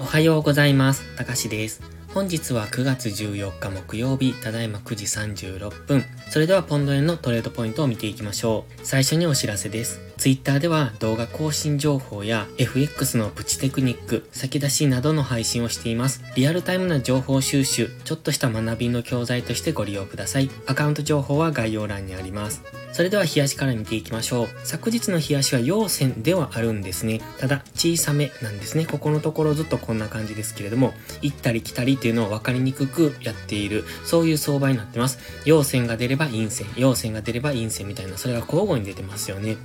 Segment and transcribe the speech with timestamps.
[0.00, 1.16] おはようございます。
[1.16, 1.82] たかしです。
[2.14, 6.04] 本日は9月14日木曜日、ただいま9時36分。
[6.30, 8.80] それではポンド円のトレードポイントを見ていきましょう。
[8.82, 10.00] 最初にお知らせです。
[10.16, 16.22] Twitter では動画更新情報や FX のプチテクニック、先出しなどの配信をしています。
[16.34, 20.50] リアルタイムな情報収集、ちょっとした学びの教材としてご利用ください。
[20.66, 22.62] アカウント情報は概要欄にあります。
[22.92, 24.48] それでは冷やしから見ていきましょう。
[24.64, 27.20] 昨日の冷やしは陽線ではあるんですね。
[27.38, 28.86] ただ、小さめなんですね。
[28.86, 35.18] ここのところずっとこんな感じですけれども、行ったり来たりっていうのを分かりにくくやっている、そういう相場になってます。
[35.44, 39.56] 陽線が出れば陰線、陽線が出れば陰線みたいな、それが交互に出てますよね。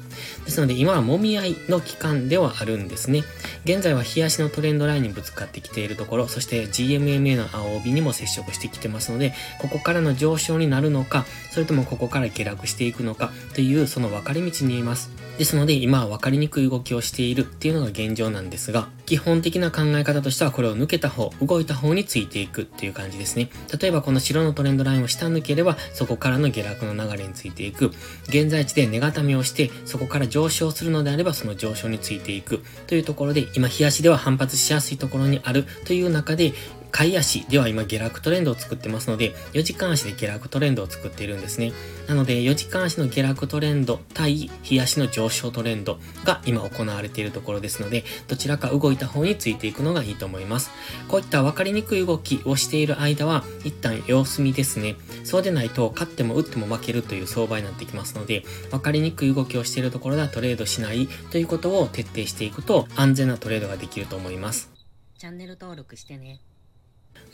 [0.46, 3.24] ですので、今は揉み合いの期間ではあるんですね。
[3.66, 13.13] 現在は冷やしのトレンドラインにぶつかってきているところ、そして GMMA の青帯にも接触してきてますので、ここからの上昇になるのか、それともここから下落していくのか
[13.54, 15.12] という、その分かれ道にいます。
[15.38, 23.50] ですので、今は分かりにくい動きをしているっていうのが現状なんですが、基本的な考え方としてはこれを抜けた方、動いた方についていくっていう感じですね。
[23.80, 27.92] 例えばこの白のトレンドラインを下抜ければ、そこからの下落の流れについていく。
[28.28, 32.64] 現在地で値固めをして、そこから上昇するのであれば、その上昇についていく。
[32.86, 36.54] というところで、今、冷やしでは反発しやすいところにあるという中で、
[36.94, 41.74] 買い足では今下落トレンドを作ってますので、4時間足で下落トレンドを作っているんですね。
[42.08, 50.70] なので、4時間足の下落トレンド対日足の上昇トレンドが今行われているところですので、どちらか動いた方についていくのがいいと思います。
[51.08, 54.96] こういった分かりにくい動きをしている間は、一旦様子見ですね。
[55.24, 64.70] そうでないと、勝っても打っても負けるという相場になってきますので、分かりにくい動きをしているところではトレードしないということを徹底していくと、安全なトレードができると思います。
[65.18, 66.42] チャンネル登録してね。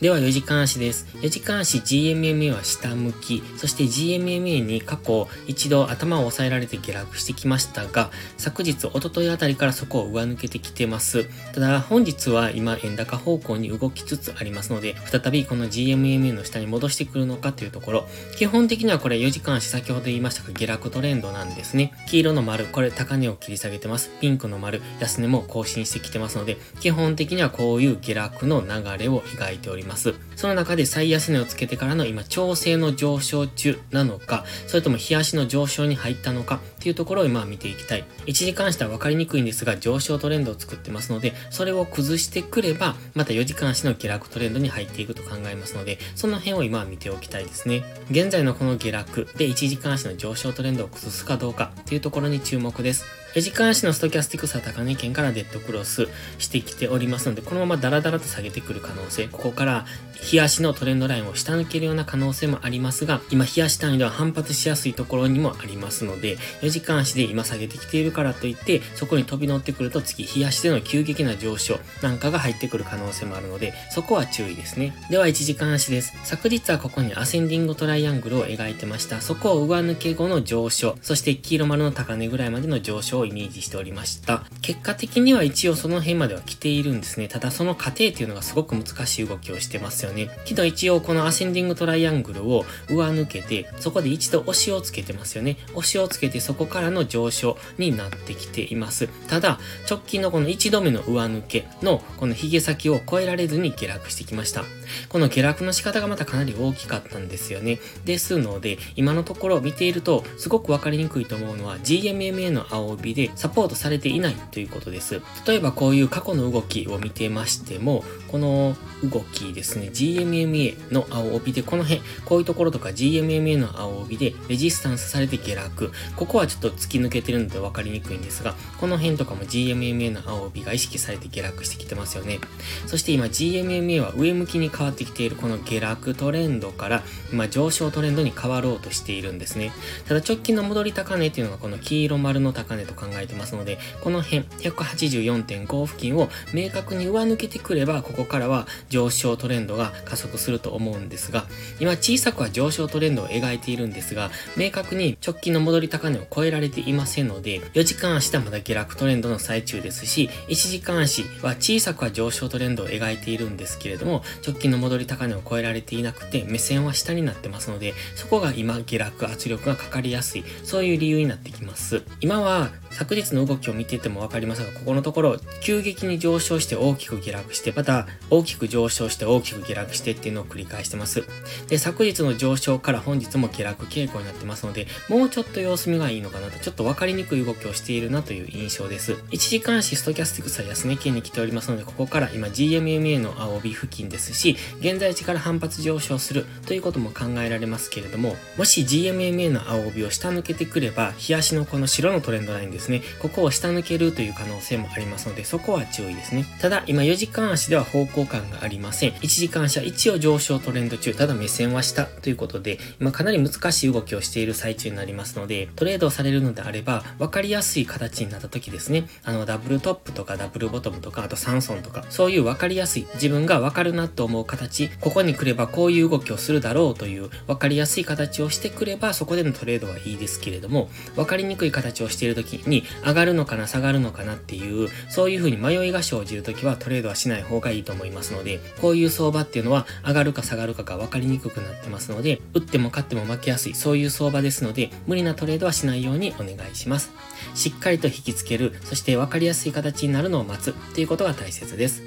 [0.02, 1.08] では4時間足です。
[1.17, 11.25] 4時間足 GMMA は下向き、そして GMMA に過去一度頭を押さえられて下落してきましたが、昨日、おとといあたりからそこを上抜けてきてます。
[11.52, 18.07] ただ本日は今円高方向に動きつつありますので、再びこの GMMA の下に戻してくるのかというところ、
[18.38, 21.91] 基本的にはこれ4時間足先ほど言いましたが下落トレンドなんですね。
[22.07, 24.11] 黄色の丸、これ高値を切り下げてます。
[24.22, 28.67] ピンクの丸、安値も更新してきてますので、基本的にはこういう下落の流
[28.97, 30.16] れを描いてております。
[30.35, 38.06] その中で最安値をつけてからの今調整の上昇中なのか、それとも日足の上昇に入ったのかっていうところを今見ていきたい。
[38.25, 47.84] 1時間足は分かりにくいんですが上昇トレンドを作ってますので、それを崩してくれば、また4時間足の下落トレンドに入っていくと考えますので、その辺を今は見ておきたいですね。
[48.09, 53.19] 現在のこの下落で1時間足の上昇トレンドを崩すかどうかっていうところに注目です。
[53.39, 59.85] 4時間足のストキャスティクスは高値圏からデッドクロスしてきておりますので、このままダラダラと下げてくる可能性、ここから
[60.16, 74.94] 日足のトレンドラインを下抜けるような可能性もありますが、今日足単位では反発しやすいところにもありますので、4時間足で今下げてきているからといって、そこに飛び乗ってくると次、日足での急激な上昇なんかが入ってくる可能性もあるので、そこは注意ですね。
[75.09, 76.13] では1時間足です。
[76.25, 79.22] 昨日はここにアセンディングトライアングルを描いてました。
[79.22, 84.44] そこを上抜け後の上昇、そして黄色丸の高値ぐらいまでの上昇をイメージしておりました。
[84.62, 87.28] 結果的には一応その辺までは来ているんですね。
[87.28, 90.29] ただその過程っていうのがすごく難しい動きをしてますよね。
[90.45, 95.57] けど一応このアセンディングトライアングルを上抜けて、そこで一度押しをつけてますよね。
[95.73, 99.07] 押しをつけてそこからの上昇になってきています。
[99.28, 99.59] ただ、
[99.90, 104.63] 直近のこの1度目の上抜けのこの髭先を超えられずに下落してきました。
[105.09, 107.79] この下落の仕方がまたかなり大きかったんですよね。
[108.06, 115.22] ですので、今のところ見ていると、すごくわかりにくいと思うのは GMMA の青帯でサポートされていないということです。
[115.47, 125.92] 例えばこういう過去の動きを見てましても、この動きですね、GMMA の青帯でこの辺、こういうところとか GMMA の青帯でレジスタンスされて下落。
[126.16, 132.40] ここはちょっと突き抜けてるので分かりにくいんですが、この辺とかも GMMA の青帯が意識されて下落してきてますよね。
[132.88, 139.72] そして今 GMMA は上向きに変わってきているこの下落トレンドから今上昇トレンドに変わろうとしているんですね。
[140.08, 151.46] ただ直近の戻り高値っていうのがこの黄色丸の高値とか考えてますので、この辺184.5付近を明確に上抜けてくれば、ここからは上昇トレンドが加速すると思うんですが、
[151.79, 172.03] 今小さくは上昇トレンドを描いているんですが、明確に直近の戻り高値を超えられていませんので、4時間足はまだ下落トレンドの最中ですし、1時間足は小さくは上昇トレンドを描いているんですけれども、直近の戻り高値を超えられていなくて、目線は下になってますので、そこが今下落圧力がかかりやすい、そういう理由になってきます。
[172.22, 181.24] 今は昨日の動きを見ていてもわかりますが、ここのところ、急激に上昇して大きく下落して、また大きく上昇して大きく下落してっていうのを繰り返してます。
[181.68, 189.14] で、昨日の上昇から本日も下落傾向になってますので、もうちょっと様子見がいいのかなと、ちょっとわかりにくい動きをしているなという印象です。
[189.32, 206.46] 1時間足ストキャスティクスは安値圏に来ておりますので、ここから今 GMMA の青帯付近ですし、現在地から反発上昇するということも考えられますけれども、もし GMMA の青帯を下抜けてくれば、日足のこの白のトレンドラインですですね、ここを下抜けるという可能性もありますので、そこは注意ですね。
[206.61, 209.11] ただ、今4時間足では方向感がありません。
[209.11, 247.11] 1時間足は一応上昇トレンド中、ただ目線は下ということで、今かなり難しい動きをしている最中になりますので、トレードされるのであれば、分かりやすい形になった時ですね、あの、ダブルトップとかダブルボトムとか、あとサンソンとか、そういう分かりやすい、自分が分かるなと思う形、ここに来ればこういう動きをするだろうという分かりやすい形をしてくれば、そこでのトレードはいいですけれども、分かりにくい形をしている時に、上がるのかな、下がるのかなっていう、そういう風に迷いが生じる時はトレードはしない方がいいと思いますので、こういう相場っていうのは上がるか下がるかが分かりにくくなってますので、打っても勝っても負けやすい、そういう相場ですので、無理なトレードはしないようにお願いします。
[247.55, 252.03] しっかりと引きつける、そして分かりやすい形になるのを待つということが大切です。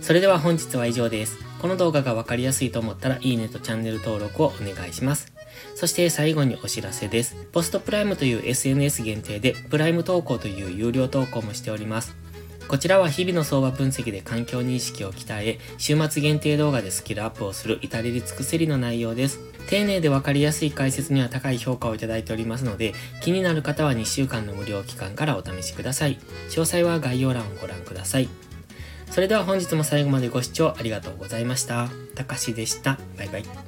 [0.00, 1.38] それでは本日は以上です。
[1.60, 5.37] この動画が分かりやすいと思ったら、いいねとチャンネル登録をお願いします。
[5.74, 7.36] そして最後にお知らせです。
[7.52, 12.16] ポストプライムという SNS 限定で、プライム投稿という有料投稿もしております。
[12.68, 19.40] こちらは日々の相場分析で環境認識を鍛え、週末限定動画でスキルアップをする至れり尽くせりの内容です。
[19.68, 26.18] 丁寧でわかりやすい解説には高い評価をいただいておりますので、気になる方は2週間の無料期間からお試しください。
[26.50, 28.28] 詳細は概要欄をご覧ください。
[29.10, 31.88] それでは本日も最後までご視聴ありがとうございました。
[32.14, 32.98] たかしでした。
[33.16, 33.67] バイバイ。